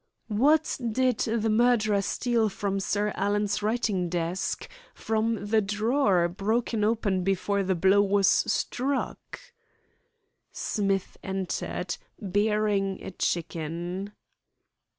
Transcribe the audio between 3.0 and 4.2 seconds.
Alan's writing